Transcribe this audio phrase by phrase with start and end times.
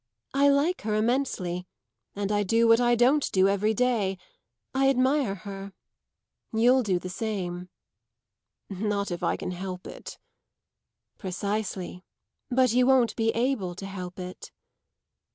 [0.33, 1.67] I like her immensely,
[2.15, 4.17] and I do what I don't do every day
[4.73, 5.73] I admire her.
[6.51, 7.69] You'll do the same."
[8.67, 10.17] "Not if I can help it."
[11.19, 12.03] "Precisely.
[12.49, 14.51] But you won't be able to help it."